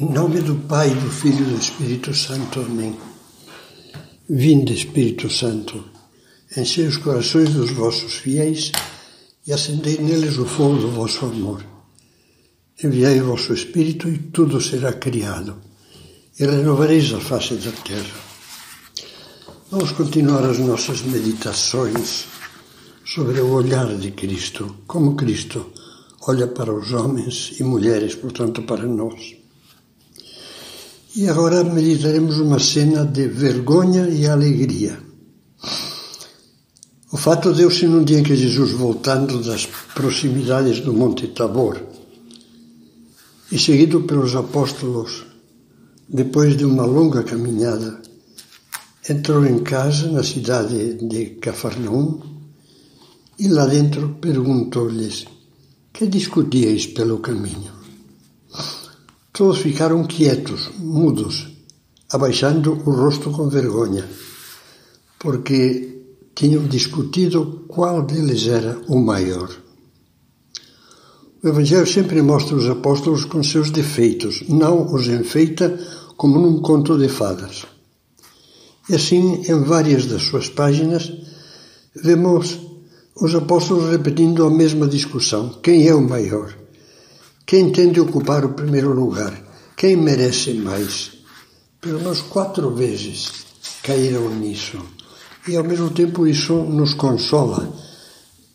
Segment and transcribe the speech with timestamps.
[0.00, 2.60] Em nome do Pai, do Filho e do Espírito Santo.
[2.60, 2.96] Amém.
[4.30, 5.84] Vinde, Espírito Santo,
[6.56, 8.70] enchei os corações dos vossos fiéis
[9.44, 11.66] e acendei neles o fogo do vosso amor.
[12.80, 15.56] Enviai o vosso Espírito e tudo será criado,
[16.38, 18.20] e renovareis a face da terra.
[19.68, 22.24] Vamos continuar as nossas meditações
[23.04, 25.72] sobre o olhar de Cristo, como Cristo
[26.28, 29.37] olha para os homens e mulheres, portanto, para nós.
[31.18, 34.96] E agora meditaremos uma cena de vergonha e alegria.
[37.10, 41.82] O fato deu-se num dia em que Jesus, voltando das proximidades do Monte Tabor,
[43.50, 45.26] e seguido pelos apóstolos,
[46.08, 48.00] depois de uma longa caminhada,
[49.10, 52.20] entrou em casa na cidade de Cafarnaum
[53.40, 55.24] e lá dentro perguntou-lhes:
[55.92, 57.77] Que discutíeis pelo caminho?
[59.38, 61.46] Todos ficaram quietos, mudos,
[62.10, 64.04] abaixando o rosto com vergonha,
[65.16, 66.02] porque
[66.34, 69.48] tinham discutido qual deles era o maior.
[71.40, 75.78] O Evangelho sempre mostra os apóstolos com seus defeitos, não os enfeita
[76.16, 77.64] como num conto de fadas.
[78.90, 81.12] E assim, em várias das suas páginas,
[81.94, 82.58] vemos
[83.14, 86.57] os apóstolos repetindo a mesma discussão: quem é o maior?
[87.48, 89.32] Quem tem de ocupar o primeiro lugar?
[89.74, 91.12] Quem merece mais?
[91.80, 93.32] Pelo menos quatro vezes
[93.82, 94.78] caíram nisso.
[95.48, 97.72] E ao mesmo tempo isso nos consola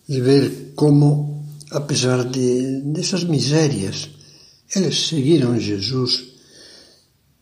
[0.08, 4.12] de ver como, apesar de, dessas misérias,
[4.76, 6.26] eles seguiram Jesus,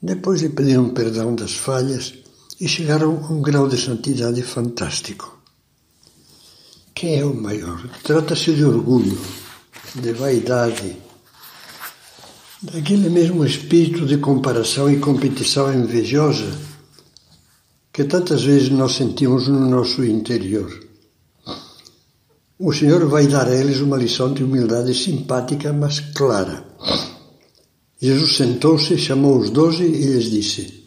[0.02, 2.14] depois lhe pediram perdão das falhas
[2.62, 5.38] e chegaram a um grau de santidade fantástico.
[6.96, 7.86] Quem é o maior?
[8.04, 9.20] Trata-se de orgulho,
[9.96, 11.11] de vaidade,
[12.62, 16.58] daquele mesmo espírito de comparação e competição invejosa
[17.92, 20.72] que tantas vezes nós sentimos no nosso interior.
[22.58, 26.64] O Senhor vai dar a eles uma lição de humildade simpática, mas clara.
[28.00, 30.86] Jesus sentou-se, chamou os doze e lhes disse: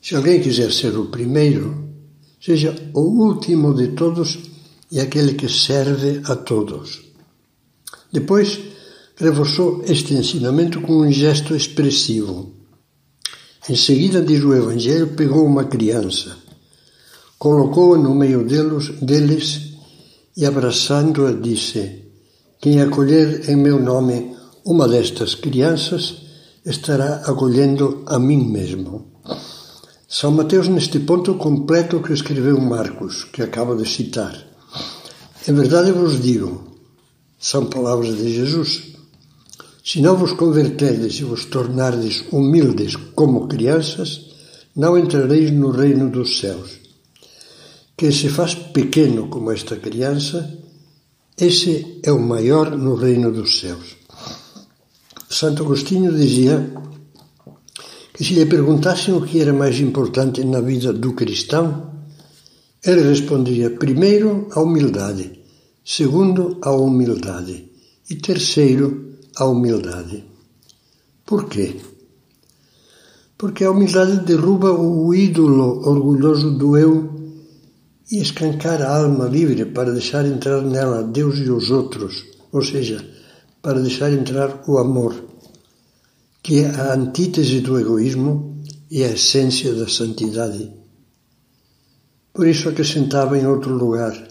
[0.00, 1.88] Se alguém quiser ser o primeiro,
[2.40, 4.38] seja o último de todos
[4.90, 7.00] e aquele que serve a todos.
[8.12, 8.60] Depois,
[9.16, 12.52] reforçou este ensinamento com um gesto expressivo.
[13.68, 16.36] Em seguida, diz o Evangelho, pegou uma criança,
[17.38, 19.74] colocou-a no meio deles, deles
[20.36, 22.02] e, abraçando-a, disse:
[22.60, 24.34] Quem acolher em meu nome
[24.64, 26.22] uma destas crianças
[26.64, 29.12] estará acolhendo a mim mesmo.
[30.08, 34.36] São Mateus, neste ponto, completa o que escreveu Marcos, que acabo de citar.
[35.48, 36.78] Em verdade vos digo,
[37.38, 38.91] são palavras de Jesus
[39.84, 44.30] se não vos converterdes e vos tornardes humildes como crianças,
[44.76, 46.80] não entrareis no reino dos céus.
[47.96, 50.58] Quem se faz pequeno como esta criança,
[51.36, 53.96] esse é o maior no reino dos céus.
[55.28, 56.72] Santo Agostinho dizia
[58.14, 61.90] que se lhe perguntassem o que era mais importante na vida do cristão,
[62.84, 65.40] ele respondia primeiro a humildade,
[65.84, 67.70] segundo a humildade
[68.08, 70.24] e terceiro a humildade.
[71.24, 71.76] Por quê?
[73.38, 77.12] Porque a humildade derruba o ídolo orgulhoso do eu
[78.10, 83.04] e escancara a alma livre para deixar entrar nela Deus e os outros, ou seja,
[83.62, 85.14] para deixar entrar o amor,
[86.42, 90.70] que é a antítese do egoísmo e a essência da santidade.
[92.34, 94.28] Por isso acrescentava em outro lugar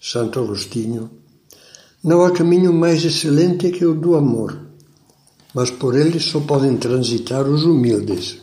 [0.00, 1.23] Santo Agostinho
[2.04, 4.60] não há caminho mais excelente que o do amor,
[5.54, 8.42] mas por ele só podem transitar os humildes.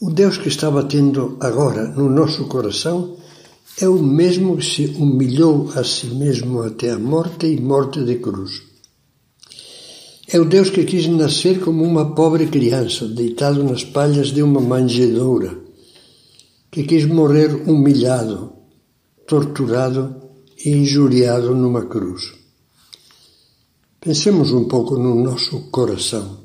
[0.00, 3.16] O Deus que está batendo agora no nosso coração
[3.80, 8.16] é o mesmo que se humilhou a si mesmo até a morte e morte de
[8.16, 8.62] cruz.
[10.28, 14.60] É o Deus que quis nascer como uma pobre criança, deitado nas palhas de uma
[14.60, 15.58] manjedoura,
[16.70, 18.52] que quis morrer humilhado,
[19.26, 20.22] torturado
[20.64, 22.34] e injuriado numa cruz.
[24.00, 26.38] Pensemos um pouco no nosso coração.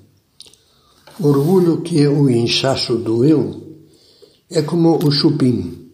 [1.20, 3.78] O orgulho que é o inchaço do eu
[4.50, 5.90] é como o chupim.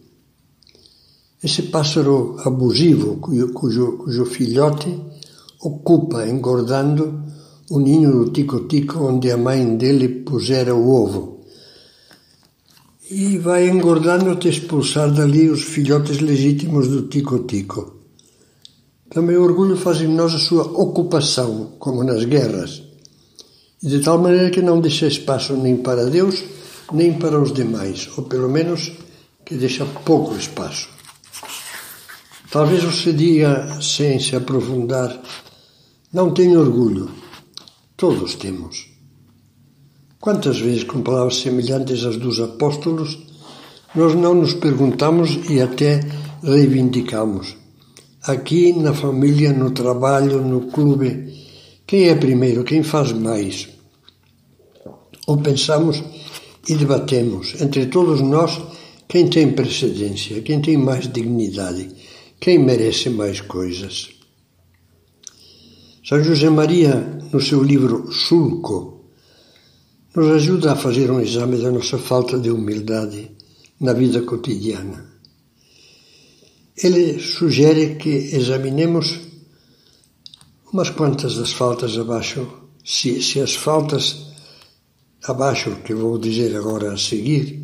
[1.42, 4.94] Esse pássaro abusivo cujo, cujo, cujo filhote
[5.60, 7.22] ocupa, engordando,
[7.70, 11.40] o ninho do tico-tico onde a mãe dele pusera o ovo.
[13.10, 17.93] E vai engordando até expulsar dali os filhotes legítimos do tico-tico.
[19.14, 22.82] Também o orgulho faz em nós a sua ocupação, como nas guerras.
[23.80, 26.42] e de tal maneira que não deixa espaço nem para Deus,
[26.92, 28.90] nem para os demais, ou pelo menos
[29.44, 30.88] que deixa pouco espaço.
[32.50, 35.22] Talvez você diga, sem se aprofundar,
[36.12, 37.10] não tenho orgulho.
[37.96, 38.88] Todos temos.
[40.18, 43.18] Quantas vezes, com palavras semelhantes às dos apóstolos,
[43.94, 46.00] nós não nos perguntamos e até
[46.42, 47.63] reivindicamos.
[48.26, 51.30] Aqui, na família, no trabalho, no clube,
[51.86, 53.68] quem é primeiro, quem faz mais?
[55.26, 56.02] Ou pensamos
[56.66, 58.62] e debatemos entre todos nós
[59.06, 61.90] quem tem precedência, quem tem mais dignidade,
[62.40, 64.08] quem merece mais coisas.
[66.02, 66.94] São José Maria,
[67.30, 69.10] no seu livro Sulco,
[70.16, 73.30] nos ajuda a fazer um exame da nossa falta de humildade
[73.78, 75.13] na vida cotidiana.
[76.76, 79.20] Ele sugere que examinemos
[80.72, 82.46] umas quantas das faltas abaixo,
[82.84, 84.26] se, se as faltas
[85.24, 87.62] abaixo, que vou dizer agora a seguir,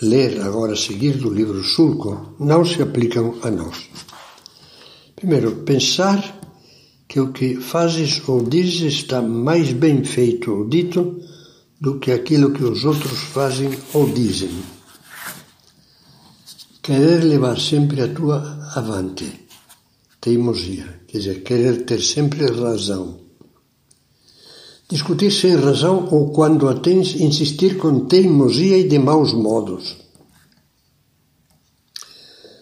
[0.00, 3.88] ler agora a seguir do livro Sulco, não se aplicam a nós.
[5.16, 6.40] Primeiro, pensar
[7.08, 11.20] que o que fazes ou dizes está mais bem feito ou dito
[11.80, 14.50] do que aquilo que os outros fazem ou dizem.
[16.84, 18.40] Querer levar sempre a tua
[18.74, 19.48] avante,
[20.20, 23.20] teimosia, quer dizer, querer ter sempre razão.
[24.86, 29.96] Discutir sem razão ou, quando a tens, insistir com teimosia e de maus modos.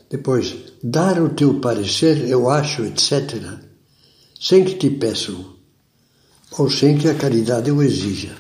[0.09, 3.43] Depois, dar o teu parecer, eu acho, etc.,
[4.41, 5.57] sem que te peçam,
[6.57, 8.37] ou sem que a caridade o exija.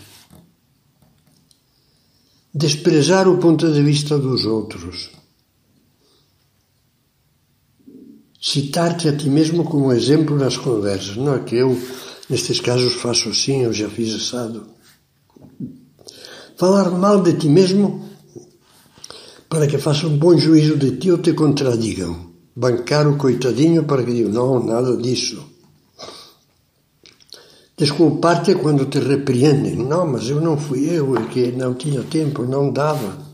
[2.54, 5.21] Desprezar o ponto de vista dos outros.
[8.44, 11.16] Citar-te a ti mesmo como exemplo nas conversas.
[11.16, 11.80] Não é que eu,
[12.28, 14.66] nestes casos, faço assim, eu já fiz assado.
[16.56, 18.04] Falar mal de ti mesmo
[19.48, 22.32] para que façam bom juízo de ti ou te contradigam.
[22.56, 25.40] Bancar o coitadinho para que diga, não, nada disso.
[27.78, 29.76] Desculpar-te quando te repreendem.
[29.76, 33.31] Não, mas eu não fui eu, é que não tinha tempo, não dava.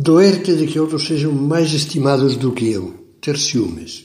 [0.00, 3.16] Doer-te de que outros sejam mais estimados do que eu.
[3.20, 4.04] Ter ciúmes.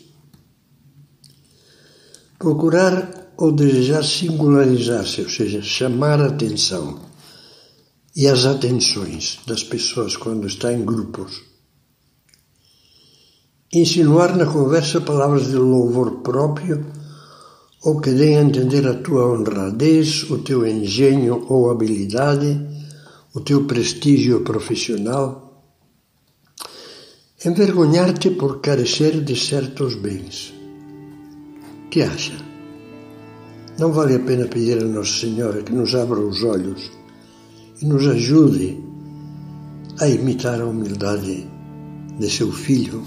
[2.39, 6.99] Procurar ou desejar singularizar-se, ou seja, chamar a atenção
[8.15, 11.43] e as atenções das pessoas quando está em grupos.
[13.71, 16.87] Insinuar na conversa palavras de louvor próprio
[17.83, 22.59] ou que deem a entender a tua honradez, o teu engenho ou habilidade,
[23.31, 25.42] o teu prestígio profissional.
[27.45, 30.53] Envergonhar-te por carecer de certos bens.
[31.91, 32.37] Que acha?
[33.77, 36.89] Não vale a pena pedir a Nossa Senhora que nos abra os olhos
[37.81, 38.81] e nos ajude
[39.99, 41.45] a imitar a humildade
[42.17, 43.03] de seu filho